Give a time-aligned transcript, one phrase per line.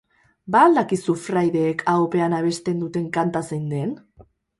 [0.53, 3.93] Ba al dakizu fraideek ahopean abesten duten kanta zein den?